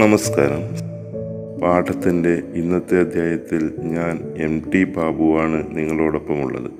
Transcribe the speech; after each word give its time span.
നമസ്കാരം. 0.00 0.62
പാഠത്തിന്റെ 1.60 2.42
ഇന്നത്തെ 2.54 3.00
അധ്യായത്തിൽ 3.00 3.72
ഞാൻ 3.82 4.20
എം 4.36 4.70
ടി 4.74 4.84
ബാബുവാണ് 4.84 5.64
നിങ്ങളോടൊപ്പമുള്ളത്. 5.70 6.70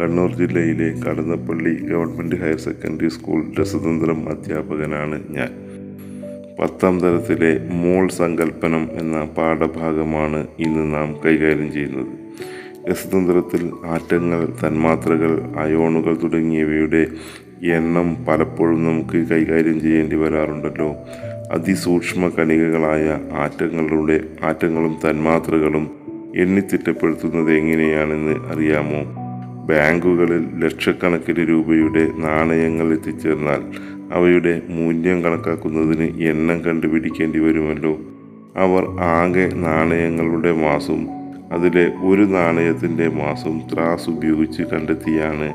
കണ്ണൂർ 0.00 0.32
ജില്ലയിലെ 0.36 1.00
Kadannappally 1.00 1.74
government 1.74 2.36
higher 2.36 2.58
secondary 2.58 3.08
school 3.08 3.52
രസതന്ത്രം 3.60 4.28
അധ്യാപകനാണ് 4.28 5.22
ഞാൻ. 5.30 5.48
പത്താം 6.60 7.00
തരത്തിലെ 7.00 7.68
മോൾ 7.72 8.08
സങ്കല്പനം 8.08 8.88
എന്ന 8.92 9.24
പാഠഭാഗമാണ് 9.24 10.46
ഇന്ന് 10.58 10.94
നാം 10.94 11.20
കൈകാര്യം 11.26 11.72
ചെയ്യുന്നത്. 11.72 12.06
രസതന്ത്രത്തിൽ 12.90 13.70
ആറ്റങ്ങൾ 13.84 14.48
തന്മാത്രകൾ 14.66 15.42
അയോണുകൾ 15.58 16.18
തുടങ്ങിയവയുടെ 16.22 17.06
എണ്ണം 17.62 18.24
പലപ്പോഴും 18.24 18.84
നമുക്ക് 18.84 19.28
കൈകാര്യം 19.28 19.80
ചെയ്യേണ്ടി 19.80 20.16
വരാറുണ്ടല്ലോ. 20.16 20.94
അതിസൂക്ഷ്മ 21.50 22.28
കണികകളായ 22.28 23.18
ആറ്റങ്ങളുടെ 23.32 24.20
ആറ്റങ്ങളും 24.42 25.10
തന്മാത്രകളും 25.10 25.90
എണ്ണിത്തിട്ടപ്പെടുത്തുന്നത് 26.36 27.52
എങ്ങനെയാണെന്ന് 27.52 28.32
അറിയാമോ? 28.32 29.30
ബാങ്കുകളിൽ 29.66 30.64
ലക്ഷക്കണക്കിന് 30.64 31.48
രൂപയുടെ 31.48 32.10
നാണയങ്ങൾ 32.16 32.92
എത്തിച്ചേർന്നാൽ 32.92 33.62
അവയുടെ 34.12 34.62
മൂല്യം 34.68 35.22
കണക്കാക്കുന്നതിന് 35.22 36.22
എണ്ണം 36.22 36.60
കണ്ടുപിടിക്കേണ്ടി 36.60 37.38
വരുമല്ലോ. 37.38 38.00
അവർ 38.56 39.00
ആകെ 39.00 39.50
നാണയങ്ങളുടെ 39.54 40.52
മാസും 40.52 41.08
അതിലെ 41.52 41.92
ഒരു 42.02 42.22
നാണയത്തിന്റെ 42.22 43.08
മാസും 43.08 43.62
ത്രാസ് 43.74 44.10
ഉപയോഗിച്ച് 44.10 44.62
കണ്ടെത്തിയാണ്. 44.62 45.54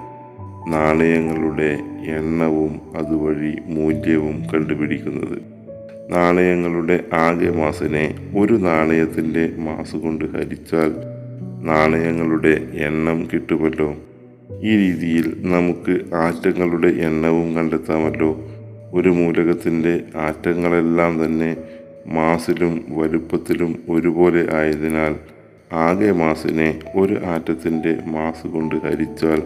നാണയങ്ങളുടെ 0.73 1.79
എണ്ണവും 2.05 2.79
അതുവഴി 2.97 3.57
മൂല്യവും 3.65 4.43
കണ്ടുപിടിക്കുന്നത്. 4.53 5.54
നാണയങ്ങളുടെ 6.09 7.03
ആകെ 7.13 7.49
മാസിനെ 7.51 8.31
ഒരു 8.37 8.53
നാണയത്തിന്റെ 8.53 9.51
മാസ് 9.57 9.95
കൊണ്ട് 9.95 10.25
ഹരിച്ചാൽ 10.25 10.91
നാണയങ്ങളുടെ 11.61 12.67
എണ്ണം 12.73 13.27
കിട്ടുമല്ലോ? 13.33 13.95
ഈ 14.61 14.77
രീതിയിൽ 14.77 15.35
നമുക്ക് 15.41 16.15
ആറ്റങ്ങളുടെ 16.15 16.87
എണ്ണവും 16.87 17.55
കണ്ടെത്താമല്ലോ. 17.55 18.41
ഒരു 18.93 19.09
മൂലകത്തിന്റെ 19.09 20.01
ആറ്റങ്ങളെല്ലാം 20.15 21.25
തന്നെ 21.25 21.57
മാസിലും 22.07 22.85
വലുപ്പത്തിലും 22.89 23.75
ഒരുപോലെ 23.89 24.55
ആയതിനാൽ 24.55 25.15
ആകെ 25.73 26.11
മാസിനെ 26.11 26.79
ഒരു 26.95 27.25
ആറ്റത്തിന്റെ 27.25 27.97
മാസ് 28.05 28.47
കൊണ്ട് 28.47 28.75
ഹരിച്ചാൽ 28.75 29.43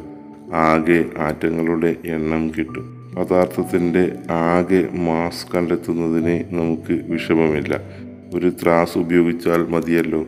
ആകെ 0.53 1.05
ആറ്റങ്ങളുടെ 1.17 1.95
എണ്ണം 2.05 2.51
കിട്ടും. 2.57 2.98
പദാർത്ഥത്തിന്റെ 3.17 4.11
ആകെ 4.31 4.87
മാസ് 4.91 5.45
കണ്ടെത്തുന്നതിന് 5.55 6.43
നമുക്ക് 6.51 7.11
വിഷമമില്ല. 7.11 7.79
ഒരു 8.33 8.51
ത്രാസ് 8.63 8.97
ഉപയോഗിച്ചാൽ 8.97 9.57
മതിയല്ലോ. 9.57 10.25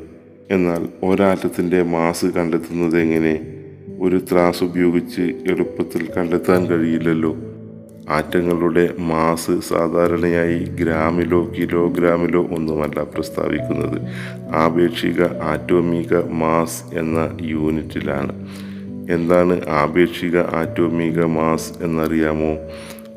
എന്നാൽ 0.52 0.88
ഒരാറ്റത്തിന്റെ 1.04 1.84
മാസ് 1.84 2.26
കണ്ടെത്തുന്നത് 2.26 3.00
എങ്ങനെ? 3.00 3.58
ഒരു 4.02 4.22
ത്രാസ് 4.32 4.64
ഉപയോഗിച്ച് 4.64 5.22
എളുപ്പത്തിൽ 5.22 6.10
കണ്ടെത്താൻ 6.18 6.66
കഴിയില്ലല്ലോ. 6.66 7.36
ആറ്റങ്ങളുടെ 8.10 8.94
മാസ് 9.00 9.60
സാധാരണയായി 9.60 10.60
ഗ്രാമിലോ 10.60 11.52
കിലോഗ്രാമിലോ 11.60 12.48
ഒന്നുമല്ല 12.48 13.04
പ്രസ്താവിക്കുന്നത്. 13.04 14.02
ആപേക്ഷിക 14.56 15.24
ആറ്റോമിക 15.24 16.16
മാസ് 16.18 16.84
എന്ന 16.94 17.38
യൂണിറ്റിലാണ്. 17.42 18.48
എന്താണ് 19.10 19.70
ആപേക്ഷിക 19.70 20.38
ആറ്റോമിക 20.38 21.24
മാസ് 21.24 21.84
എന്നറിയാമോ? 21.84 22.58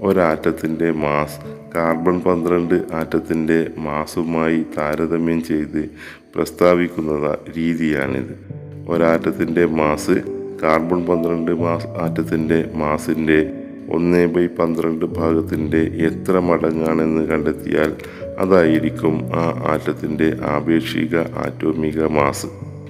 ഒരാറ്റത്തിന്റെ 0.01 0.91
മാസ് 0.91 1.41
കാർബൺ 1.75 2.21
പന്ത്രണ്ട് 2.21 2.83
ആറ്റത്തിന്റെ 2.93 3.71
മാസുമായി 3.79 4.63
താരതമ്യം 4.79 5.45
ചെയ്ത് 5.45 5.91
പ്രസ്താവിക്കുന്ന 6.35 7.37
രീതിയാണിത്. 7.57 8.55
ഒരാറ്റത്തിന്റെ 8.89 9.65
മാസ് 9.65 10.23
കാർബൺ 10.63 11.07
പന്ത്രണ്ട് 11.07 11.53
മാസ് 11.53 11.87
ആറ്റത്തിന്റെ 11.87 12.71
മാസിന്റെ 12.75 13.53
ഒന്ന് 13.91 14.27
ബൈ 14.27 14.47
പന്ത്രണ്ട് 14.47 15.05
ഭാഗത്തിന്റെ 15.05 15.79
എത്ര 15.79 16.39
മടങ്ങാണെന്ന് 16.39 17.27
കണ്ടെത്തിയാൽ 17.27 17.97
അതായിരിക്കും 18.39 19.23
ആ 19.35 19.71
ആറ്റത്തിന്റെ 19.73 20.37
ആപേക്ഷിക 20.43 21.17
ആറ്റോമിക 21.17 22.05
മാസ്. 22.05 22.47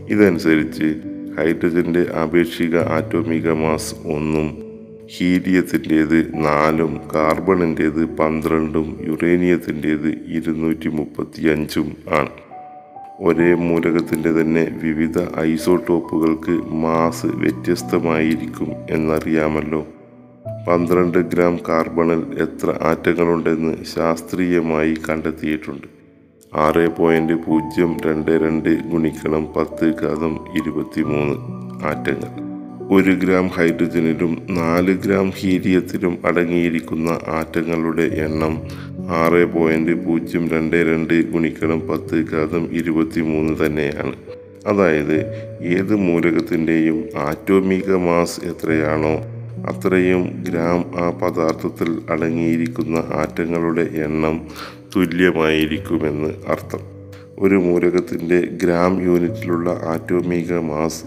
ഇതനുസരിച്ച് 0.08 1.13
ഹൈഡ്രജന്റെ 1.36 2.06
ആപേക്ഷിക 2.14 2.78
ആറ്റോമിക 2.78 3.50
മാസ് 3.50 3.94
ഒന്നും 3.94 4.64
ഹീലിയത്തിന്റേത് 5.16 6.44
നാലും 6.44 7.00
കാർബണിന്റേത് 7.14 8.04
പന്ത്രണ്ടും 8.04 8.98
യുറേനിയത്തിന്റേത് 9.06 10.08
ഇരുന്നൂറ്റി 10.08 10.88
മുപ്പത്തി 10.88 11.46
അഞ്ചും 11.48 11.96
ആണ്. 12.14 12.28
ഒരേ 13.20 13.54
മൂലകത്തിന്റെ 13.54 14.32
തന്നെ 14.32 14.80
വിവിധ 14.82 15.38
ഐസോടോപ്പുകൾക്ക് 15.38 16.72
മാസ് 16.72 17.26
വ്യത്യസ്തമായിരിക്കും 17.26 18.68
എന്നറിയാമല്ലോ. 18.90 19.86
പന്ത്രണ്ട് 20.68 21.18
ഗ്രാം 21.18 21.58
കാർബണിൽ 21.68 22.42
എത്ര 22.42 22.78
ആറ്റങ്ങളുണ്ടെന്ന് 22.82 23.84
ശാസ്ത്രീയമായി 23.94 24.96
കണ്ടെത്തിയിട്ടുണ്ട്. 25.08 26.03
ആറ് 26.56 26.96
പോയിന്റ് 26.96 27.32
പൂജ്യം 27.32 27.96
രണ്ട് 28.06 28.30
രണ്ട് 28.30 28.68
ഗുണിക്കണം 28.82 29.46
പത്ത് 29.56 29.86
ഘാതം 30.02 30.34
ഇരുപത്തി 30.56 31.02
മൂന്ന് 31.02 31.34
ആറ്റങ്ങൾ. 31.86 32.30
ഒരു 32.90 33.10
ഗ്രാം 33.10 33.48
ഹൈഡ്രജനിലും 33.48 34.38
നാല് 34.50 34.92
ഗ്രാം 34.92 35.30
ഹീലിയത്തിലും 35.30 36.18
അടങ്ങിയിരിക്കുന്ന 36.24 37.18
ആറ്റങ്ങളുടെ 37.28 38.02
എണ്ണം 38.02 38.54
ആറ് 39.10 39.44
പോയിന്റ് 39.44 40.04
പൂജ്യം 40.04 40.48
രണ്ട് 40.48 40.76
രണ്ട് 40.76 41.32
ഗുണിക്കണം 41.32 41.80
പത്ത് 41.90 42.24
ഘാതം 42.32 42.68
ഇരുപത്തി 42.72 43.20
മൂന്ന് 43.20 43.66
തന്നെയാണ്. 43.66 44.14
അതായത് 44.66 45.16
ഏത് 45.62 45.96
മൂലകത്തിന്റെയും 45.96 47.08
ആറ്റോമിക 47.16 47.94
മാസ് 47.94 48.40
എത്രയാണോ 48.44 49.14
അത്രയും 49.70 50.44
ഗ്രാം 50.48 50.84
ആ 50.96 51.10
പദാർത്ഥത്തിൽ 51.10 51.98
അടങ്ങിയിരിക്കുന്ന 52.10 52.96
ആറ്റങ്ങളുടെ 52.96 53.82
എണ്ണം 53.82 54.40
തുല്യമായിരിക്കുമെന്ന് 54.96 56.28
അർത്ഥം. 56.48 56.78
ഒരു 57.38 57.54
മൂലകത്തിന്റെ 57.54 58.40
ഗ്രാം 58.40 59.02
യൂണിറ്റിലുള്ള 59.02 59.70
ആറ്റോമിക 59.70 60.52
മാസ് 60.52 61.04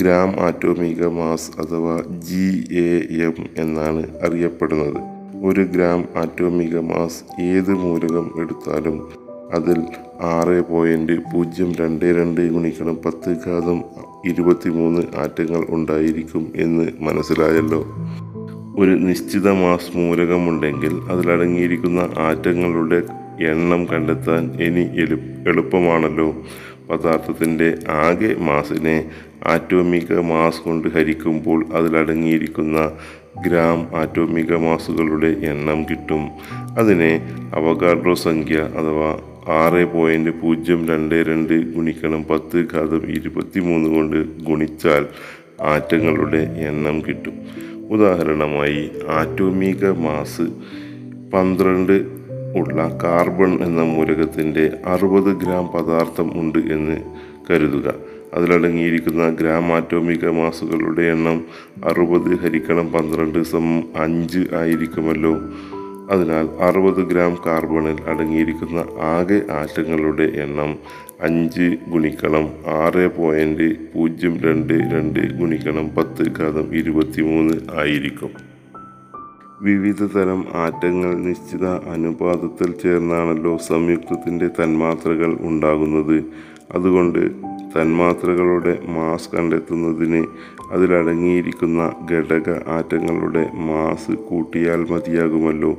ഗ്രാം 0.00 0.40
ആറ്റോമിക 0.40 1.06
മാസ് 1.06 1.50
അഥവാ 1.60 2.02
ജി 2.18 2.64
എ 2.74 3.22
എം 3.24 3.34
എന്നാണ് 3.56 4.06
അറിയപ്പെടുന്നത്. 4.22 5.16
ഒരു 5.44 5.60
ഗ്രാം 5.60 6.04
ആറ്റോമിക 6.16 6.78
മാസ് 6.78 7.42
ഏത് 7.42 7.70
മൂലകം 7.70 8.30
എടുത്താലും 8.40 9.08
അതിൽ 9.52 9.80
ആറ് 10.20 10.68
പോയിന്റ് 10.70 11.12
പൂജ്യം 11.12 11.74
രണ്ട് 11.74 12.04
രണ്ട് 12.04 12.52
ഗുണിക്കണം 12.52 12.98
പത്ത് 13.06 13.36
ഘാതം 13.46 13.84
ഇരുപത്തി 14.26 14.68
മൂന്ന് 14.68 15.02
ആറ്റങ്ങൾ 15.16 15.66
ഉണ്ടായിരിക്കും 15.68 16.52
എന്ന് 16.56 16.88
മനസ്സിലായല്ലോ. 17.00 17.86
ഒരു 18.78 18.90
നിശ്ചിത 18.90 19.50
മാസ് 19.50 19.96
മൂലകമുണ്ടെങ്കിൽ 19.96 20.94
അതിലടങ്ങിയിരിക്കുന്ന 21.10 22.08
ആറ്റങ്ങളുടെ 22.18 23.25
എണ്ണം 23.44 23.84
കണ്ടെത്താൻ 23.84 24.62
ഇനി 24.62 24.80
എളു 24.80 25.16
എളുപ്പമാണല്ലോ. 25.48 26.46
പദാർത്ഥത്തിന്റെ 26.90 27.78
ആകെ 27.88 28.34
മാസിനെ 28.38 29.10
ആറ്റോമിക 29.44 30.12
മാസ് 30.12 30.60
കൊണ്ട് 30.60 30.88
ഹരിക്കുമ്പോൾ 30.88 31.66
അതിലടങ്ങിയിരിക്കുന്ന 31.72 32.90
ഗ്രാം 33.46 33.96
ആറ്റോമിക 33.96 34.56
മാസുകളുടെ 34.56 35.26
എണ്ണം 35.26 35.84
കിട്ടും. 35.84 36.28
അതിനെ 36.78 37.20
അവഗാഡ്രോ 37.54 38.14
സംഖ്യ 38.14 38.56
അഥവാ 38.56 39.18
ആറ് 39.48 39.84
പോയിന്റ് 39.84 40.30
പൂജ്യം 40.30 40.88
രണ്ട് 40.88 41.14
രണ്ട് 41.14 41.72
ഗുണിക്കണം 41.74 42.24
പത്ത് 42.24 42.66
ഘാതം 42.72 43.10
ഇരുപത്തി 43.10 43.60
മൂന്ന് 43.60 43.88
കൊണ്ട് 43.90 44.42
ഗുണിച്ചാൽ 44.42 45.06
ആറ്റങ്ങളുടെ 45.62 46.38
എണ്ണം 46.38 47.00
കിട്ടും. 47.00 47.32
ഉദാഹരണമായി 47.90 48.90
ആറ്റോമിക 49.08 49.86
മാസ് 49.90 50.42
പന്ത്രണ്ട് 51.30 52.25
ഉള്ള 52.56 52.98
കാർബൺ 53.04 53.64
എന്ന 53.64 53.82
മൂലകത്തിന്റെ 53.82 54.70
അറുപത് 54.86 55.36
ഗ്രാം 55.36 55.66
പദാർത്ഥം 55.66 56.40
ഉണ്ട് 56.40 56.58
എന്ന് 56.58 56.96
കരുതുക. 57.50 57.94
അതിലടങ്ങിയിരിക്കുന്ന 58.34 59.30
ഗ്രാം 59.30 59.72
ആറ്റോമിക 59.72 60.28
മാസുകളുടെ 60.28 61.02
എണ്ണം 61.02 61.44
അറുപത് 61.84 62.38
ഹരിക്കണം 62.38 62.92
പന്ത്രണ്ട് 62.92 63.42
സം 63.42 63.82
അഞ്ച് 63.96 64.38
ആയിരിക്കുമല്ലോ. 64.54 65.34
അതിനാൽ 66.10 66.48
അറുപത് 66.62 67.06
ഗ്രാം 67.06 67.38
കാർബണിൽ 67.46 67.96
അടങ്ങിയിരിക്കുന്ന 68.06 68.84
ആകെ 69.00 69.40
ആറ്റങ്ങളുടെ 69.52 70.22
എണ്ണം 70.22 70.78
അഞ്ച് 71.20 71.76
ഗുണിക്കണം 71.88 72.48
ആറ് 72.66 73.16
പോയിന്റ് 73.16 73.92
പൂജ്യം 73.94 74.40
രണ്ട് 74.40 74.72
രണ്ട് 74.72 75.20
ഗുണിക്കണം 75.32 75.88
പത്ത് 75.88 76.22
ഘാതം 76.38 76.74
ഇരുപത്തി 76.74 77.22
മൂന്ന് 77.22 77.54
ആയിരിക്കും. 77.80 78.45
വിവിധ 79.62 80.04
തരം 80.04 80.44
ആറ്റങ്ങൾ 80.54 81.14
നിശ്ചിത 81.14 81.66
അനുപാതത്തിൽ 81.66 82.72
ചേർന്നാണല്ലോ 82.72 83.56
സംയുക്തത്തിന്റെ 83.56 84.48
തന്മാത്രകൾ 84.48 85.36
ഉണ്ടാകുന്നത്. 85.40 86.24
അതുകൊണ്ട് 86.74 87.30
തന്മാത്രകളുടെ 87.76 88.78
മാസ് 88.88 89.36
കണ്ടെത്തുന്നതിന് 89.36 90.24
അതിലടങ്ങിയിരിക്കുന്ന 90.72 91.92
ഘടക 92.12 92.68
ആറ്റങ്ങളുടെ 92.68 93.50
മാസ് 93.54 94.10
കൂട്ടിയാൽ 94.10 94.86
മതിയാകുമല്ലോ. 94.90 95.78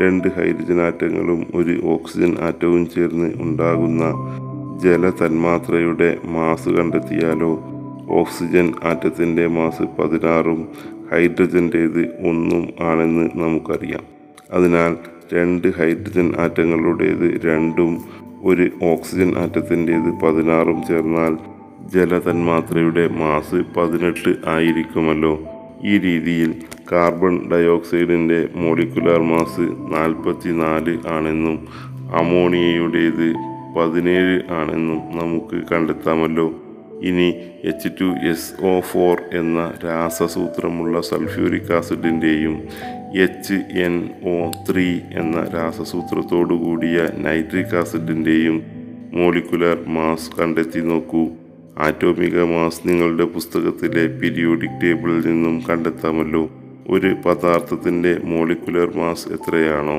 രണ്ട് 0.00 0.28
ഹൈഡ്രജൻ 0.28 0.80
ആറ്റങ്ങളും 0.80 1.46
ഒരു 1.54 1.80
ഓക്സിജൻ 1.84 2.36
ആറ്റവും 2.42 2.90
ചേർന്ന് 2.90 3.32
ഉണ്ടാകുന്ന 3.40 4.04
ജല 4.82 5.10
തന്മാത്രയുടെ 5.10 6.18
മാസ് 6.24 6.68
കണ്ടെത്തിയാലോ 6.68 7.52
ഓക്സിജൻ 8.08 8.72
ആറ്റത്തിന്റെ 8.84 9.46
മാസ് 9.46 9.82
പതിനാറും 9.98 10.68
ഹൈഡ്രജന്റേത് 11.12 12.28
ഒന്നും 12.28 12.68
ആണെന്ന് 12.80 13.30
നമുക്കറിയാം. 13.34 14.00
അതിനാൽ 14.52 14.96
രണ്ട് 15.32 15.68
ഹൈഡ്രജൻ 15.68 16.34
ആറ്റങ്ങളുടേത് 16.38 17.46
രണ്ടും 17.46 18.04
ഒരു 18.42 18.70
ഓക്സിജൻ 18.82 19.38
ആറ്റത്തിന്റേത് 19.38 20.20
പതിനാറും 20.22 20.82
ചേർന്നാൽ 20.88 21.38
ജലതന്മാത്രയുടെ 21.94 23.08
മാസ് 23.08 23.62
പതിനെട്ട് 23.76 24.34
ആയിരിക്കുമല്ലോ. 24.46 25.40
ഈ 25.84 25.98
രീതിയിൽ 25.98 26.54
കാർബൺ 26.92 27.50
ഡയോക്സൈഡിന്റെ 27.50 28.48
മോളിക്കുലാർ 28.56 29.22
മാസ് 29.22 29.66
നാൽപ്പത്തി 29.94 30.48
നാല് 30.48 30.98
ആണെന്നും 31.08 31.68
അമോണിയയുടേത് 32.14 33.34
പതിനേഴ് 33.78 34.40
ആണെന്നും 34.52 34.96
നമുക്ക് 34.96 35.62
കണ്ടെത്താമല്ലോ. 35.72 36.52
ഇനി 37.04 37.28
H 37.64 37.88
two 38.00 38.04
S 38.04 38.66
O 38.66 38.80
four 38.80 39.22
എന്ന 39.32 39.74
രാസസൂത്രമുള്ള 39.84 41.00
സൾഫ്യൂരിക് 41.00 41.72
ആസിഡിന്റെയും 41.72 42.68
എച്ച് 43.16 43.78
എൻ 43.78 44.10
ഒ 44.24 44.50
ത്രീ 44.70 45.00
എന്ന 45.12 45.48
രാസസൂത്രത്തോടു 45.54 46.54
കൂടിയ 46.54 47.08
നൈട്രിക് 47.16 47.76
ആസിഡിന്റെയും 47.76 48.62
മോളിക്കുലർ 49.12 49.84
മാസ് 49.86 50.30
കണ്ടെത്തി 50.40 50.80
നോക്കൂ. 50.80 51.28
ആറ്റോമിക 51.78 52.42
മാസ് 52.42 52.88
നിങ്ങളുടെ 52.88 53.24
പുസ്തകത്തിലെ 53.24 54.06
പീരിയോഡിക് 54.06 54.80
ടേബിളിൽ 54.82 55.26
നിന്നും 55.26 55.62
കണ്ടെത്താമല്ലോ. 55.68 56.50
ഒരു 56.88 57.16
പദാർത്ഥത്തിന്റെ 57.26 58.18
മോളിക്കുലർ 58.24 58.96
മാസ് 58.96 59.28
എത്രയാണോ? 59.28 59.98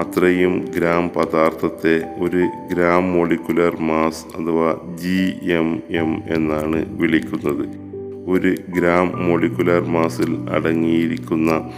അത്രയും 0.00 0.64
ഗ്രാം 0.76 1.08
പദാർത്ഥത്തെ 1.08 2.14
ഒരു 2.20 2.48
ഗ്രാം 2.72 3.12
മോളിക്കുലർ 3.12 3.80
മാസ് 3.80 4.26
അഥവാ 4.36 4.96
ജി 4.96 5.32
എം 5.52 5.82
എം 5.90 6.22
എന്നാണ് 6.36 7.00
വിളിക്കുന്നത്. 7.00 7.68
ഒരു 8.30 8.54
ഗ്രാം 8.68 9.28
മോളിക്കുലർ 9.28 9.84
മാസിൽ 9.88 10.50
അടങ്ങിയിരിക്കുന്ന 10.50 11.70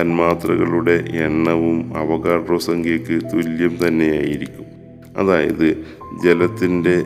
തന്മാത്രകളുടെ 0.00 1.04
എണ്ണവും 1.14 1.92
അവകാഡ്രോ 1.96 2.58
സംഖ്യയ്ക്ക് 2.58 3.26
തുല്യം 3.32 3.88
തന്നെയായിരിക്കും. 3.88 4.64
അതായത് 5.16 5.84
ജലത്തിന്റെ 6.24 7.04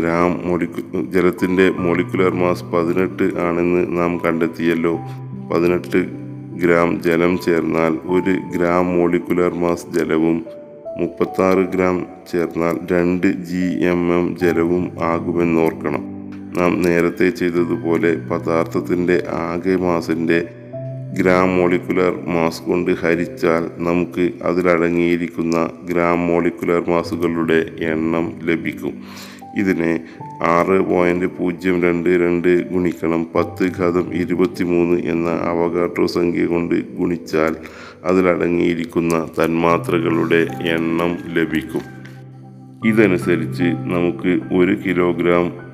ഗ്രാം 0.00 0.48
മോളിക്കു 0.48 1.02
ജലത്തിന്റെ 1.02 1.70
മോളിക്കുലർ 1.70 2.34
മാസ് 2.34 2.64
പതിനെട്ട് 2.64 3.22
ആണെന്ന് 3.22 3.98
നാം 3.98 4.18
കണ്ടെത്തിയല്ലോ. 4.18 4.98
പതിനെട്ട് 5.52 6.21
ഗ്രാം 6.60 7.02
ജലം 7.02 7.38
ചേർന്നാൽ 7.38 7.92
ഒരു 8.06 8.32
ഗ്രാം 8.56 8.86
മോളിക്കുലർ 8.86 9.54
മാസ് 9.54 9.86
ജലവും 9.94 10.44
മുപ്പത്താറ് 11.00 11.62
ഗ്രാം 11.74 12.06
ചേർന്നാൽ 12.32 12.78
രണ്ട് 12.90 13.26
ജി 13.26 13.84
എം 13.84 14.12
എം 14.18 14.36
ജലവും 14.36 14.90
ആകുമെന്നോർക്കണം. 15.02 16.02
നാം 16.58 16.82
നേരത്തെ 16.82 17.28
ചെയ്തതുപോലെ 17.30 18.16
പദാർത്ഥത്തിന്റെ 18.30 19.24
ആകെ 19.30 19.76
മാസിന്റെ 19.76 20.38
ഗ്രാം 21.18 21.56
മോളിക്കുലർ 21.56 22.12
മാസ് 22.26 22.62
കൊണ്ട് 22.62 22.90
ഹരിച്ചാൽ 22.90 23.70
നമുക്ക് 23.78 24.30
അതിലടങ്ങിയിരിക്കുന്ന 24.42 25.70
ഗ്രാം 25.84 26.26
മോളിക്കുലർ 26.26 26.82
മാസുകളുടെ 26.88 27.66
എണ്ണം 27.78 28.32
ലഭിക്കും. 28.42 28.94
ഇതിനെ 29.56 30.00
ആറ് 30.42 30.78
പോയിന്റ് 30.80 31.26
പൂജ്യം 31.26 31.82
രണ്ട് 31.82 32.08
രണ്ട് 32.08 32.70
ഗുണിക്കണം 32.70 33.26
പത്ത് 33.34 33.72
ഘാതം 33.78 34.14
ഇരുപത്തി 34.14 34.64
മൂന്ന് 34.64 35.00
എന്ന 35.04 35.30
അവകാഡ്രോ 35.30 36.06
സംഖ്യ 36.06 36.46
കൊണ്ട് 36.46 36.74
ഗുണിച്ചാൽ 36.74 37.56
അതിലടങ്ങിയിരിക്കുന്ന 38.04 39.28
തന്മാത്രകളുടെ 39.38 40.46
എണ്ണം 40.62 41.18
ലഭിക്കും. 41.26 41.82
ഇതനുസരിച്ച് 42.86 43.62
നമുക്ക് 43.62 44.54
ഒരു 44.54 44.76
കിലോഗ്രാം 44.86 45.71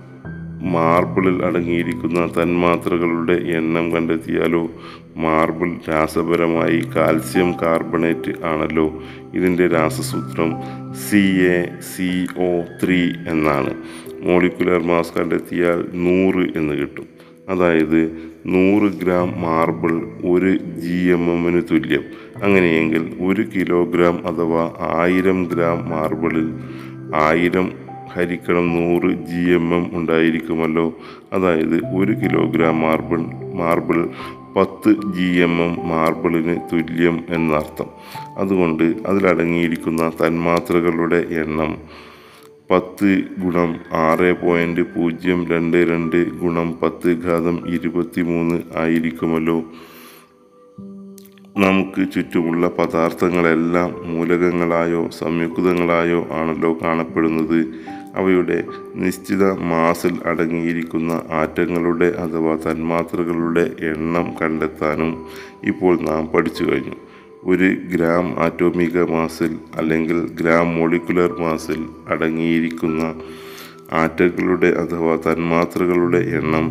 മാർബിളിൽ 0.63 1.45
അടങ്ങിയിരിക്കുന്ന 1.45 2.43
തന്മാത്രകളുടെ 2.43 3.33
എണ്ണം 3.33 3.93
കണ്ടെത്തിയാലോ? 3.93 4.71
മാർബിൾ 5.17 5.71
രാസപരമായി 5.89 6.81
കാൽസ്യം 6.97 7.53
കാർബണേറ്റ് 7.53 8.45
ആണല്ലോ 8.45 9.03
ഇതിന്റെ 9.35 9.69
രാസസൂത്രം. 9.69 10.55
C 10.95 11.41
A 11.41 11.81
C 11.81 12.27
O 12.39 12.63
three 12.85 13.11
എന്നാണ്. 13.29 13.75
മോളിക്കുലർ 14.21 14.83
മാസ് 14.83 15.13
കണ്ടെത്തിയാൽ 15.19 15.85
നൂറ് 15.95 16.59
എന്ന് 16.59 16.75
കിട്ടും. 16.75 17.07
അതായത് 17.49 18.19
നൂറ് 18.47 18.93
ഗ്രാം 18.93 19.43
മാർബിൾ 19.43 19.93
ഒരു 20.31 20.57
ജി 20.57 21.09
എം 21.09 21.31
എമ്മിന് 21.31 21.63
തുല്യം. 21.71 22.03
അങ്ങനെയെങ്കിൽ 22.43 23.17
ഒരു 23.21 23.45
കിലോഗ്രാം 23.57 24.27
അഥവാ 24.27 24.73
ആയിരം 24.81 25.45
ഗ്രാം 25.45 25.91
മാർബിളിൽ 25.91 26.53
ആയിരം 27.15 27.88
ഹരിക്കണം 28.15 28.69
നൂറ് 28.69 29.11
ജി 29.11 29.51
എം 29.51 29.75
എം 29.75 29.99
ഉണ്ടായിരിക്കുമല്ലോ. 29.99 30.99
അതായത് 31.33 31.77
ഒരു 31.97 32.13
കിലോഗ്രാം 32.13 32.81
മാർബിൾ 32.81 33.21
മാർബിൾ 33.55 34.09
പത്ത് 34.57 34.91
ജി 35.17 35.39
എം 35.41 35.63
എം 35.63 35.89
മാർബിളിന് 35.89 36.57
തുല്യം 36.73 37.25
എന്നർത്ഥം. 37.29 37.87
അതുകൊണ്ട് 38.37 38.85
അതിലടങ്ങിയിരിക്കുന്ന 39.07 40.13
തന്മാത്രകളുടെ 40.23 41.17
എണ്ണം 41.17 41.77
പത്ത് 42.71 43.21
ഗുണം 43.39 43.77
ആറ് 43.93 44.47
പോയിന്റ് 44.47 44.81
പൂജ്യം 44.81 45.47
രണ്ട് 45.49 45.77
രണ്ട് 45.77 46.31
ഗുണം 46.39 46.75
പത്ത് 46.83 47.11
ഘാതം 47.25 47.69
ഇരുപത്തി 47.69 48.21
മൂന്ന് 48.21 48.63
ആയിരിക്കുമല്ലോ. 48.77 49.63
നമുക്ക് 51.59 52.13
ചുറ്റുമുള്ള 52.13 52.69
പദാർത്ഥങ്ങളെല്ലാം 52.69 54.15
മൂലകങ്ങളായോ 54.15 55.09
സംയുക്തങ്ങളായോ 55.09 56.27
ആണല്ലോ 56.33 56.79
കാണപ്പെടുന്നത്. 56.83 57.59
അവയുടെ 58.19 58.59
നിശ്ചിത 58.95 59.45
മാസിൽ 59.71 60.15
അടങ്ങിയിരിക്കുന്ന 60.27 61.13
ആറ്റങ്ങളുടെ 61.41 62.09
അഥവാ 62.25 62.55
തന്മാത്രകളുടെ 62.67 63.65
എണ്ണം 63.91 64.27
കണ്ടെത്താനും 64.43 65.13
ഇപ്പോൾ 65.65 65.95
നാം 66.01 66.27
പഠിച്ചു 66.27 66.65
കഴിഞ്ഞു. 66.65 66.97
ഒരു 67.45 67.69
ഗ്രാം 67.95 68.27
ആറ്റോമിക 68.45 69.03
മാസിൽ 69.13 69.53
അല്ലെങ്കിൽ 69.77 70.19
ഗ്രാം 70.41 70.67
മോളിക്കുലർ 70.77 71.33
മാസിൽ 71.41 71.81
അടങ്ങിയിരിക്കുന്ന 72.09 73.03
ആറ്റങ്ങളുടെ 73.93 74.71
അഥവാ 74.83 75.15
തന്മാത്രകളുടെ 75.27 76.21
എണ്ണം 76.39 76.65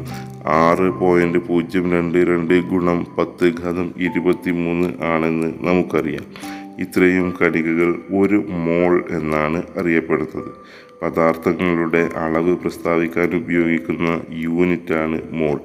ആറ് 0.47 0.89
പോയിന്റ് 0.99 1.39
പൂജ്യം 1.47 1.85
രണ്ട് 1.91 2.17
രണ്ട് 2.17 2.53
ഗുണം 2.71 2.99
പത്ത് 3.17 3.47
ഘതം 3.61 3.87
ഇരുപത്തി 3.97 4.51
മൂന്ന് 4.51 4.89
ആണെന്ന് 5.03 5.49
നമുക്കറിയാം. 5.67 6.25
ഇത്രയും 6.79 7.27
കണികകൾ 7.41 7.89
ഒരു 8.19 8.39
മോൾ 8.65 8.93
എന്നാണ് 9.11 9.61
അറിയപ്പെടുന്നത്. 9.79 10.51
പദാർത്ഥങ്ങളുടെ 11.01 12.09
അളവ് 12.15 12.55
പ്രസ്താവിക്കാൻ 12.55 13.35
ഉപയോഗിക്കുന്ന 13.35 14.21
യൂണിറ്റാണ് 14.31 15.21
മോൾ. 15.31 15.57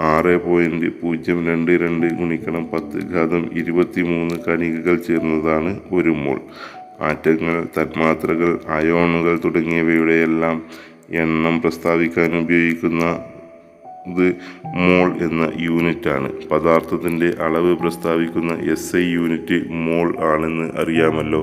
ആറ് 0.00 0.44
പോയിന്റ് 0.44 0.86
പൂജ്യം 1.00 1.46
രണ്ട് 1.46 1.70
രണ്ട് 1.70 2.06
ഗുണിക്കണം 2.06 2.70
പത്ത് 2.72 2.98
ഘാതം 3.14 3.50
ഇരുപത്തി 3.52 4.02
മൂന്ന് 4.02 4.36
കണികകൾ 4.44 4.96
ചേർന്നതാണ് 4.96 5.80
ഒരു 5.92 6.10
മോൾ. 6.10 6.38
ആറ്റങ്ങൾ 7.00 7.66
തന്മാത്രകൾ 7.76 8.60
അയോണുകൾ 8.68 9.40
തുടങ്ങിയവയുടെയെല്ലാം 9.44 10.62
എണ്ണം 11.10 11.60
പ്രസ്താവിക്കാൻ 11.60 12.38
ഉപയോഗിക്കുന്ന 12.42 13.04
ഇത് 14.10 14.26
മോൾ 14.76 15.08
എന്ന 15.26 15.52
യൂണിറ്റാണ്. 15.58 16.30
പദാർത്ഥത്തിന്റെ 16.50 17.28
അളവ് 17.40 17.76
പ്രസ്താവിക്കുന്ന 17.76 18.52
എസ് 18.72 18.96
ഐ 18.96 19.06
യൂണിറ്റ് 19.12 19.58
മോൾ 19.70 20.08
ആണെന്ന് 20.30 20.68
അറിയാമല്ലോ. 20.82 21.42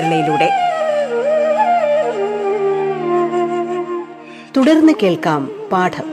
കേരളയിലൂടെ. 0.00 0.48
തുടർന്ന് 4.56 4.92
കേൾക്കാം 5.02 5.50
പാഠം. 5.72 6.04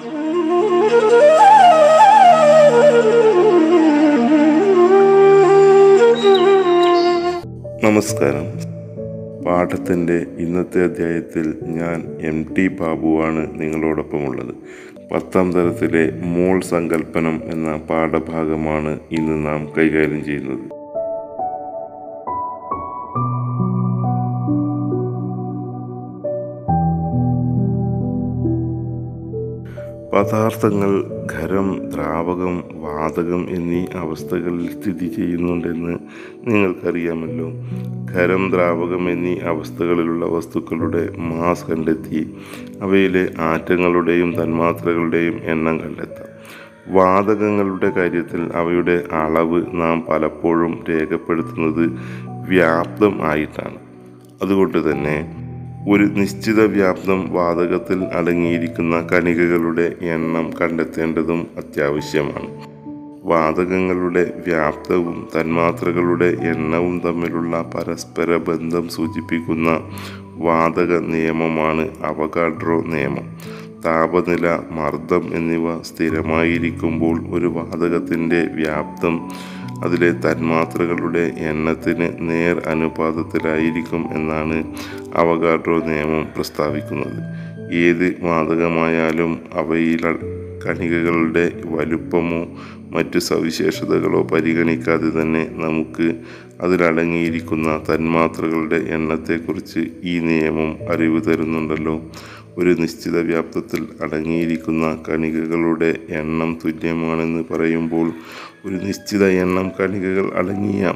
നമസ്കാരം. 7.83 8.45
പാഠത്തിന്റെ 9.43 10.25
ഇന്നത്തെ 10.37 10.83
അധ്യായത്തിൽ 10.83 11.55
ഞാൻ 11.61 12.17
എം 12.21 12.53
ടി 12.57 12.67
ബാബുവാണ് 12.67 13.61
നിങ്ങളോടൊപ്പമുള്ളത്. 13.61 14.55
പത്താം 15.13 15.51
തരത്തിലെ 15.51 16.11
മോൾ 16.23 16.61
സങ്കല്പനം 16.61 17.41
എന്ന 17.45 17.77
പാഠഭാഗമാണ് 17.77 18.99
ഇന്ന് 19.11 19.45
നാം 19.45 19.65
കൈകാര്യം 19.77 20.25
ചെയ്യുന്നത്. 20.25 20.76
പദാർത്ഥങ്ങൾ 30.17 31.03
ഖരം 31.33 31.89
ദ്രാവകം 31.89 32.63
വാതകം 32.73 33.49
എന്നീ 33.49 33.85
അവസ്ഥകളിൽ 33.95 34.81
സ്ഥിതി 34.81 35.07
ചെയ്യുന്നുണ്ടെന്ന് 35.07 35.99
നിങ്ങൾക്കറിയാമല്ലോ. 36.43 37.51
ഖരം 38.13 38.51
ദ്രാവകം 38.51 39.09
എന്നീ 39.09 39.39
അവസ്ഥകളിലുള്ള 39.39 40.25
വസ്തുക്കളുടെ 40.25 41.15
മാസ് 41.17 41.67
കണ്ടെത്തി 41.67 42.37
അവയിലെ 42.81 43.33
ആറ്റങ്ങളുടെയും 43.39 44.43
തന്മാത്രകളുടെയും 44.43 45.39
എണ്ണം 45.43 45.79
കണ്ടെത്താം. 45.79 46.27
വാതകങ്ങളുടെ 46.93 47.89
കാര്യത്തിൽ 47.89 48.51
അവയുടെ 48.55 49.03
അളവ് 49.11 49.65
നാം 49.73 50.05
പലപ്പോഴും 50.09 50.83
രേഖപ്പെടുത്തുന്നത് 50.89 51.99
വ്യാപ്തം 52.49 53.27
ആയിട്ടാണ്. 53.27 53.77
അതുകൊണ്ട് 54.41 54.91
തന്നെ 54.91 55.46
ഒരു 55.87 56.03
നിശ്ചിത 56.03 56.63
വ്യാപ്തം 56.63 57.33
വാതകത്തിൽ 57.33 58.03
അടങ്ങിയിരിക്കുന്ന 58.03 59.07
കണികകളുടെ 59.11 59.95
എണ്ണം 60.01 60.51
കണ്ടെത്തേണ്ടതും 60.61 61.47
അത്യാവശ്യമാണ്. 61.57 62.65
വാതകങ്ങളുടെ 63.23 64.43
വ്യാപ്തവും 64.47 65.27
തന്മാത്രകളുടെ 65.35 66.25
എണ്ണവും 66.25 67.01
തമ്മിലുള്ള 67.05 67.61
പരസ്പര 67.61 68.37
ബന്ധം 68.37 68.89
സൂചിപ്പിക്കുന്ന 68.89 69.79
വാതക 70.35 70.97
നിയമമാണ് 70.99 71.89
അവഗാഡ്രോ 72.05 72.81
നിയമം. 72.81 73.37
താപനില 73.85 74.59
മർദ്ദം 74.71 75.35
എന്നിവ 75.35 75.81
സ്ഥിരമായിരിക്കുമ്പോൾ 75.81 77.25
ഒരു 77.29 77.47
വാതകത്തിന്റെ 77.47 78.41
വ്യാപ്തം 78.43 79.29
അതിലെ 79.83 80.11
തന്മാത്രകളുടെ 80.11 81.31
എണ്ണത്തിന് 81.37 82.09
നേർ 82.19 82.61
അനുപാതത്തിലായിരിക്കും 82.67 84.05
എന്നാണ് 84.13 84.63
അവഗാഡ്രോ 85.17 85.77
നിയമം 85.79 86.27
പ്രസ്താവിക്കുന്നത്. 86.35 87.19
ഏത് 87.75 88.07
വാതകമായാലും 88.23 89.39
അവയിൽ 89.53 90.03
കണികകളുടെ 90.65 91.51
വലുപ്പമോ 91.65 92.41
മറ്റു 92.91 93.19
സവിശേഷതകളോ 93.19 94.21
പരിഗണിക്കാതെ 94.23 95.09
തന്നെ 95.21 95.43
നമുക്ക് 95.53 96.07
അതിലടങ്ങിയിരിക്കുന്ന 96.61 97.83
തന്മാത്രകളുടെ 97.89 98.75
എണ്ണത്തെക്കുറിച്ച് 98.75 99.81
ഈ 100.03 100.19
നിയമം 100.19 100.91
അറിവ് 100.91 101.21
തരുന്നുണ്ടല്ലോ. 101.25 101.95
ഒരു 102.57 102.75
നിശ്ചിത 102.79 103.19
വ്യാപ്തത്തിൽ 103.21 103.87
അടങ്ങിയിരിക്കുന്ന 104.01 105.03
കണികകളുടെ 105.09 105.97
എണ്ണം 106.09 106.59
തുല്യമാണെന്ന് 106.65 107.53
പറയുമ്പോൾ 107.53 108.11
ഒരു 108.65 108.75
നിശ്ചിത 108.75 109.25
എണ്ണം 109.25 109.71
കണികകൾ 109.79 110.33
അടങ്ങിയ 110.33 110.93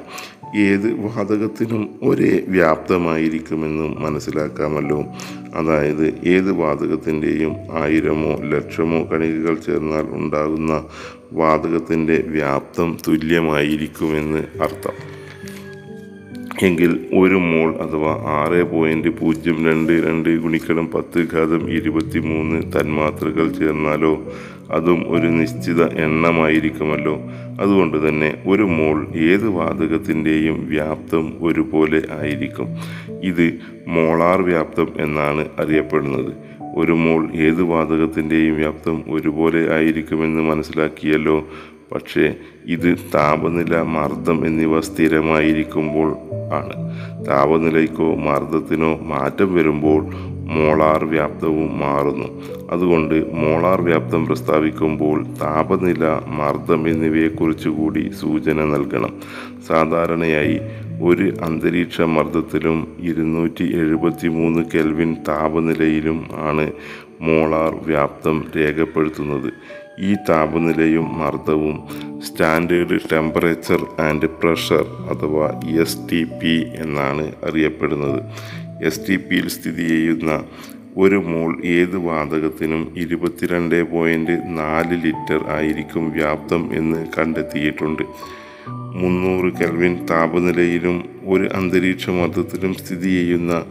ഏത് 0.55 0.87
വാതകത്തിനും 0.99 1.99
ഒരേ 2.03 2.43
വ്യാപ്തമായിരിക്കുമെന്നും 2.47 4.01
മനസ്സിലാക്കാമല്ലോ. 4.01 5.03
അതായത് 5.55 6.05
ഏത് 6.25 6.51
വാതകത്തിന്റെയും 6.51 7.55
ആയിരമോ 7.71 8.33
ലക്ഷമോ 8.43 8.99
കണികകൾ 9.11 9.55
ചേർന്നാൽ 9.55 10.05
ഉണ്ടാകുന്ന 10.11 10.83
വാതകത്തിന്റെ 11.33 12.23
വ്യാപ്തം 12.27 12.97
തുല്യമായിരിക്കുമെന്ന് 13.07 14.43
അർത്ഥം. 14.63 15.20
എങ്കിൽ 16.59 17.05
ഒരു 17.13 17.35
മോൾ 17.35 17.75
അഥവാ 17.75 18.13
ആറ് 18.13 18.63
പോയിന്റ് 18.63 19.07
പൂജ്യം 19.07 19.65
രണ്ട് 19.65 19.93
രണ്ട് 19.93 20.37
ഗുണിക്കണം 20.37 20.91
പത്ത് 20.91 21.27
ഘാതം 21.33 21.71
ഇരുപത്തി 21.71 22.19
മൂന്ന് 22.19 22.79
തന്മാത്രകൾ 22.79 23.51
ചേർന്നാലോ? 23.51 24.23
അതും 24.71 25.05
ഒരു 25.09 25.27
നിശ്ചിത 25.27 25.83
എണ്ണമായിരിക്കുമല്ലോ. 25.83 27.21
അതുകൊണ്ട് 27.61 28.09
തന്നെ 28.09 28.43
ഒരു 28.47 28.63
മോൾ 28.63 29.07
ഏത് 29.15 29.47
വാതകത്തിന്റെയും 29.47 30.67
വ്യാപ്തം 30.67 31.33
ഒരുപോലെ 31.41 32.01
ആയിരിക്കും. 32.21 32.67
ഇത് 33.23 33.53
മോളാർ 33.87 34.41
വ്യാപ്തം 34.41 34.87
എന്നാണ് 34.99 35.45
അറിയപ്പെടുന്നത്. 35.59 36.33
ഒരു 36.75 36.91
മോൾ 36.91 37.31
ഏത് 37.33 37.63
വാതകത്തിന്റെയും 37.63 38.55
വ്യാപ്തം 38.55 39.03
ഒരുപോലെ 39.09 39.73
ആയിരിക്കുമെന്ന് 39.73 40.41
മനസ്സിലാക്കിയല്ലോ? 40.41 41.47
പക്ഷേ 41.91 42.35
ഇത് 42.65 42.95
താപനില 43.15 43.81
മർദ്ദം 43.81 44.45
എന്നിവ 44.47 44.81
സ്ഥിരമായിരിക്കുമ്പോൾ 44.81 46.17
ആണ്. 46.53 46.75
താപനിലയ്ക്കോ 47.27 48.15
മർദ്ദത്തിനോ 48.15 48.99
മാറ്റം 49.01 49.55
വരുമ്പോൾ 49.55 50.05
മോളാർ 50.51 51.05
വ്യാപ്തവും 51.05 51.79
മാറുന്നു. 51.79 52.27
അതുകൊണ്ട് 52.71 53.33
മോളാർ 53.33 53.81
വ്യാപ്തം 53.81 54.25
പ്രസ്താവിക്കുമ്പോൾ 54.25 55.23
താപനില 55.23 56.05
മർദ്ദം 56.27 56.87
എന്നിവയെക്കുറിച്ച് 56.87 57.69
കൂടി 57.69 58.11
സൂചന 58.19 58.65
നൽകണം. 58.65 59.19
സാധാരണയായി 59.67 60.59
ഒരു 61.01 61.33
അന്തരീക്ഷ 61.41 62.01
മർദ്ദത്തിലും 62.01 62.97
ഇരുന്നൂറ്റി 62.99 63.75
എഴുപത്തി 63.75 64.27
മൂന്ന് 64.27 64.63
കെൽവിൻ 64.73 65.15
താപനിലയിലും 65.27 66.25
ആണ് 66.33 66.71
മോളാർ 67.21 67.79
വ്യാപ്തം 67.85 68.45
രേഖപ്പെടുത്തുന്നത്. 68.57 69.53
ഈ 70.01 70.15
താപനിലയും 70.29 71.19
മർദ്ദവും 71.19 71.77
സ്റ്റാൻഡേർഡ് 72.21 72.99
ടെമ്പറേച്ചർ 73.11 73.85
ആൻഡ് 73.99 74.29
പ്രഷർ 74.29 74.85
അഥവാ 75.11 75.61
എസ് 75.81 75.97
ടി 76.11 76.23
പി 76.23 76.67
എന്നാണ് 76.75 77.31
അറിയപ്പെടുന്നത്. 77.43 78.19
എസ് 78.83 78.99
ടി 79.09 79.15
പിയിൽ 79.15 79.47
സ്ഥിതി 79.47 79.87
ചെയ്യുന്ന 79.87 80.43
ഒരു 80.97 81.15
മോൾ 81.15 81.65
ഏത് 81.65 81.97
വാതകത്തിനും 81.97 82.93
ഇരുപത്തിരണ്ട് 82.97 83.91
പോയിന്റ് 83.91 84.41
നാല് 84.47 85.03
ലിറ്റർ 85.05 85.49
ആയിരിക്കും 85.49 86.11
വ്യാപ്തം 86.11 86.69
എന്ന് 86.73 87.07
കണ്ടെത്തിയിട്ടുണ്ട്. 87.17 88.03
മുന്നൂറ് 89.01 89.53
കെൽവിൻ 89.53 90.05
താപനിലയിലും 90.05 91.09
ഒരു 91.25 91.49
അന്തരീക്ഷ 91.55 92.09
മർദ്ദത്തിലും 92.09 92.73
സ്ഥിതി 92.73 93.09
ചെയ്യുന്ന 93.09 93.63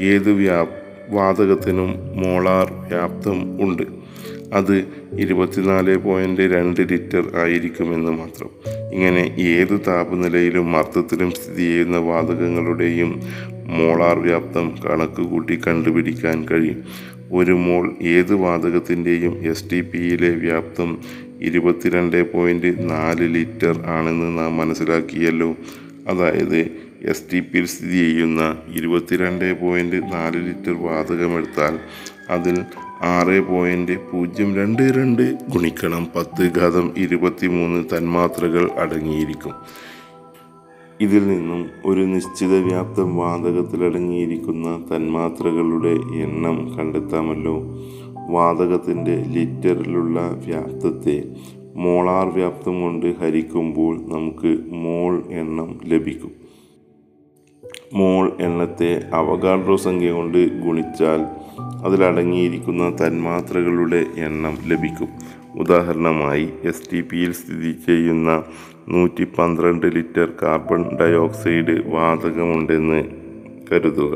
ഏത് 0.00 0.30
വ്യാ 0.30 0.66
വാതകത്തിനും 1.10 1.90
മോളാർ 2.16 2.72
വ്യാപ്തം 2.88 3.38
ഉണ്ട്. 3.60 3.97
അത് 4.52 4.84
ഇരുപത്തിനാല് 5.18 5.96
പോയിന്റ് 5.96 6.40
രണ്ട് 6.40 6.80
ലിറ്റർ 6.80 7.36
ആയിരിക്കുമെന്ന് 7.36 8.12
മാത്രം. 8.12 8.48
ഇങ്ങനെ 8.92 9.36
ഏത് 9.38 9.80
താപനിലയിലും 9.86 10.72
മർദ്ദത്തിലും 10.72 11.30
സ്ഥിതി 11.30 11.62
ചെയ്യുന്ന 11.62 11.98
വാതകങ്ങളുടെയും 11.98 13.22
മോളാർ 13.66 14.18
വ്യാപ്തം 14.18 14.74
കണക്ക് 14.84 15.22
കൂട്ടി 15.22 15.60
കണ്ടുപിടിക്കാൻ 15.66 16.48
കഴിയും. 16.48 16.84
ഒരു 17.32 17.52
മോൾ 17.52 17.94
ഏത് 18.02 18.34
വാതകത്തിന്റെയും 18.34 19.50
എസ് 19.50 19.70
ടി 19.72 19.80
പിയിലെ 19.80 20.30
വ്യാപ്തം 20.30 20.98
ഇരുപത്തിരണ്ട് 21.40 22.32
പോയിന്റ് 22.32 22.90
നാല് 22.90 23.34
ലിറ്റർ 23.34 23.86
ആണെന്ന് 23.86 24.38
നാം 24.38 24.56
മനസ്സിലാക്കിയല്ലോ. 24.56 25.56
അതായത് 26.08 26.70
എസ് 27.02 27.22
ടി 27.32 27.40
പിയിൽ 27.40 27.66
സ്ഥിതി 27.66 27.98
ചെയ്യുന്ന 27.98 28.56
ഇരുപത്തിരണ്ട് 28.74 29.60
പോയിന്റ് 29.60 29.96
നാല് 29.96 30.48
ലിറ്റർ 30.48 30.72
വാതകമെടുത്താൽ 30.72 31.78
അതിൽ 32.30 32.64
ആറ് 33.02 33.40
പോയിന്റ് 33.40 34.10
പൂജ്യം 34.10 34.56
രണ്ട് 34.56 34.82
രണ്ട് 34.82 35.32
ഗുണിക്കണം 35.32 36.06
പത്ത് 36.16 36.50
ഘാതം 36.58 36.92
ഇരുപത്തി 36.96 37.46
മൂന്ന് 37.46 37.96
തന്മാത്രകൾ 37.96 38.70
അടങ്ങിയിരിക്കും. 38.70 39.52
ഇതിൽ 41.00 41.28
നിന്നും 41.28 41.70
ഒരു 41.86 42.00
നിശ്ചിത 42.00 42.54
വ്യാപ്തം 42.54 43.16
വാതകത്തിലടങ്ങിയിരിക്കുന്ന 43.16 44.84
തന്മാത്രകളുടെ 44.96 46.16
എണ്ണം 46.16 46.78
കണ്ടെത്താമല്ലോ. 46.78 47.62
വാതകത്തിന്റെ 48.30 49.16
ലിറ്ററിലുള്ള 49.16 50.20
വ്യാപ്തത്തെ 50.46 51.24
മോളാർ 51.76 52.26
വ്യാപ്തം 52.28 52.82
കൊണ്ട് 52.82 53.18
ഹരിക്കുമ്പോൾ 53.18 53.96
നമുക്ക് 54.08 54.72
മോൾ 54.72 55.22
എണ്ണം 55.30 55.80
ലഭിക്കും. 55.84 56.30
മോൾ 57.94 58.32
എണ്ണത്തെ 58.40 59.02
അവഗാഡ്രോ 59.12 59.76
സംഖ്യ 59.76 60.10
കൊണ്ട് 60.10 60.66
ഗുണിച്ചാൽ 60.66 61.26
അതിലടങ്ങിയിരിക്കുന്ന 61.84 62.96
തന്മാത്രകളുടെ 63.00 64.06
എണ്ണം 64.16 64.58
ലഭിക്കും. 64.66 65.08
ഉദാഹരണമായി 65.58 66.52
എസ് 66.64 66.90
ടി 66.92 67.00
പിയിൽ 67.00 67.32
സ്ഥിതി 67.32 67.72
ചെയ്യുന്ന 67.86 68.42
നൂറ്റി 68.88 69.24
പന്ത്രണ്ട് 69.24 69.86
ലിറ്റർ 69.86 70.28
കാർബൺ 70.42 70.96
ഡയോക്സൈഡ് 70.96 71.74
വാതകമുണ്ടെന്ന് 71.86 73.04
കരുതുക. 73.70 74.14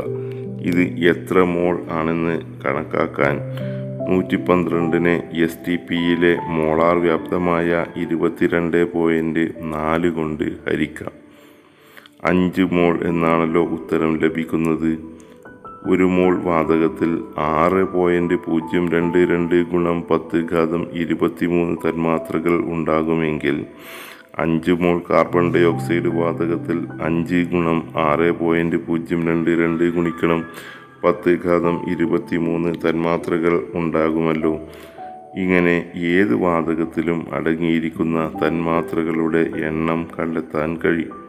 ഇത് 0.60 0.82
എത്ര 0.82 1.42
മോൾ 1.42 1.84
ആണെന്ന് 1.90 2.40
കണക്കാക്കാൻ 2.64 3.40
നൂറ്റി 4.10 4.36
പന്ത്രണ്ടിനെ 4.36 5.30
എസ് 5.32 5.58
ടി 5.68 5.76
പിയിലെ 5.76 6.38
മോളാർ 6.48 6.96
വ്യാപ്തമായ 6.96 7.86
ഇരുപത്തിരണ്ട് 7.96 8.92
പോയിന്റ് 8.92 9.52
നാല് 9.62 10.10
കൊണ്ട് 10.10 10.44
ഹരിക്കാം. 10.44 11.12
അഞ്ച് 12.24 12.62
മോൾ 12.62 13.00
എന്നാണല്ലോ 13.04 13.62
ഉത്തരം 13.64 14.18
ലഭിക്കുന്നത്. 14.18 15.11
ഒരു 15.90 16.04
മോൾ 16.04 16.42
വാതകത്തിൽ 16.42 17.24
ആറ് 17.38 17.84
പോയിന്റ് 17.84 18.34
പൂജ്യം 18.34 18.92
രണ്ട് 18.92 19.18
രണ്ട് 19.18 19.62
ഗുണം 19.62 20.04
പത്ത് 20.10 20.38
ഘാതം 20.52 20.86
ഇരുപത്തിമൂന്ന് 20.92 21.76
തന്മാത്രകൾ 21.88 22.64
ഉണ്ടാകുമെങ്കിൽ 22.64 23.64
അഞ്ച് 24.38 24.72
മോൾ 24.72 25.02
കാർബൺ 25.10 25.54
ഡൈ 25.54 25.62
ഓക്സൈഡ് 25.62 26.08
വാതകത്തിൽ 26.08 26.86
അഞ്ച് 27.02 27.46
ഗുണം 27.52 27.82
ആറ് 27.96 28.30
പോയിന്റ് 28.30 28.76
പൂജ്യം 28.76 29.28
രണ്ട് 29.28 29.50
രണ്ട് 29.50 29.84
ഗുണിക്കണം 29.84 30.44
പത്ത് 31.04 31.38
ഘാതം 31.46 31.90
ഇരുപത്തിമൂന്ന് 31.90 32.74
തന്മാത്രകൾ 32.86 33.66
ഉണ്ടാകുമല്ലോ. 33.74 34.68
ഇങ്ങനെ 35.36 35.92
ഏത് 35.96 36.34
വാതകത്തിലും 36.34 37.26
അടങ്ങിയിരിക്കുന്ന 37.32 38.32
തന്മാത്രകളുടെ 38.42 39.50
എണ്ണം 39.68 40.08
കണ്ടെത്താൻ 40.18 40.76
കഴിയും. 40.84 41.21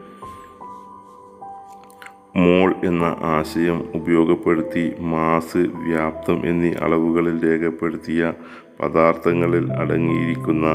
മോൾ 2.36 2.74
എന്ന 2.84 3.16
ആശയം 3.20 3.84
ഉപയോഗപ്പെടുത്തി 3.94 4.92
മാസ് 5.00 5.56
വ്യാപ്തം 5.56 6.46
എന്നീ 6.46 6.72
അളവുകളിൽ 6.72 7.36
രേഖപ്പെടുത്തിയ 7.44 8.32
പദാർത്ഥങ്ങളിൽ 8.80 9.72
അടങ്ങിയിരിക്കുന്ന 9.72 10.66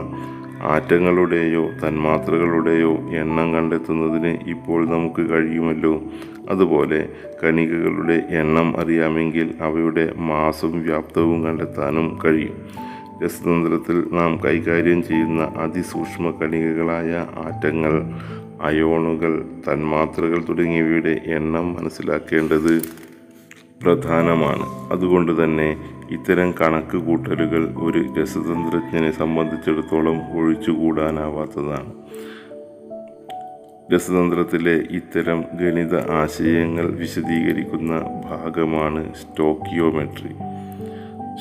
ആറ്റങ്ങളുടെയോ 0.61 1.69
തന്മാത്രകളുടെയോ 1.69 2.91
എണ്ണം 3.11 3.53
കണ്ടെത്തുന്നതിന് 3.53 4.37
ഇപ്പോൾ 4.47 4.87
നമുക്ക് 4.87 5.29
കഴിയുമല്ലോ. 5.29 6.03
അതുപോലെ 6.49 7.09
കണികകളുടെ 7.43 8.23
എണ്ണം 8.29 8.79
അറിയാമെങ്കിൽ 8.79 9.53
അവയുടെ 9.61 10.13
മാസും 10.17 10.83
വ്യാപ്തവും 10.83 11.43
കണ്ടെത്താനും 11.43 12.19
കഴിയും. 12.25 12.55
രസതന്ത്രത്തിൽ 13.25 14.03
നാം 14.11 14.39
കൈകാര്യം 14.45 15.03
ചെയ്യുന്ന 15.03 15.41
അതിസൂക്ഷ്മ 15.57 16.31
കണികകളായ 16.31 17.25
ആറ്റങ്ങൾ 17.45 17.93
അയോണുകൾ 18.61 19.45
തന്മാത്രകൾ 19.67 20.43
തുടങ്ങിയവയുടെ 20.49 21.21
എണ്ണം 21.25 21.73
മനസ്സിലാക്കേണ്ടത് 21.73 22.81
പ്രധാനമാണ്. 23.83 24.91
അതുകൊണ്ട് 24.91 25.43
തന്നെ 25.43 25.77
ഇത്തരം 26.11 26.53
കണക്ക് 26.61 26.97
കൂട്ടലുകൾ 26.97 27.73
ഒരു 27.77 28.21
രസതന്ത്രജ്ഞനെ 28.21 29.11
സംബന്ധിച്ചിടത്തോളം 29.11 30.37
ഒഴിച്ചുകൂടാനാവാത്തതാണ്. 30.37 31.93
രസതന്ത്രത്തിലെ 33.95 34.83
ഇത്തരം 34.91 35.43
ഗണിത 35.53 36.11
ആശയങ്ങൾ 36.11 36.91
വിശദീകരിക്കുന്ന 36.91 37.99
ഭാഗമാണ് 37.99 39.13
സ്റ്റോക്കിയോമെട്രി. 39.13 40.48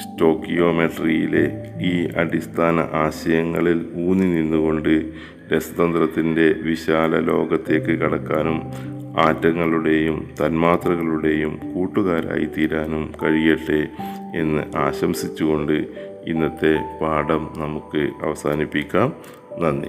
സ്റ്റോക്കിയോമെട്രിയിലെ 0.03 1.45
ഈ 1.81 2.09
അടിസ്ഥാന 2.17 2.81
ആശയങ്ങളിൽ 2.81 3.87
ഊന്നി 3.97 4.25
നിന്നുകൊണ്ട് 4.25 5.13
രസതന്ത്രത്തിന്റെ 5.53 6.53
വിശാല 6.63 7.19
ലോകത്തേക്ക് 7.21 8.01
കടക്കാനും 8.01 8.63
ആറ്റങ്ങളുടെയും 9.19 10.31
തന്മാത്രകളുടെയും 10.41 11.75
കൂട്ടുകാരായി 11.75 12.45
തീരാനും 12.45 13.13
കഴിയട്ടെ 13.23 13.89
എന്ന് 14.39 14.77
ആശംസിച്ചുകൊണ്ട് 14.77 15.87
ഇന്നത്തെ 16.27 16.99
പാഠം 17.01 17.55
നമുക്ക് 17.59 18.09
അവസാനിപ്പിക്കാം. 18.23 19.13
നന്ദി. 19.61 19.89